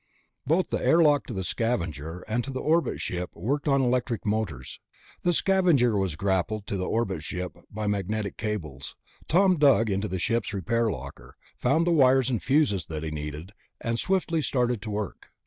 [0.47, 4.79] Both the airlock to the Scavenger and to the orbit ship worked on electric motors.
[5.21, 8.95] The Scavenger was grappled to the orbit ship's hull by magnetic cables.
[9.27, 13.51] Tom dug into the ship's repair locker, found the wires and fuses that he needed,
[13.79, 15.29] and swiftly started to work.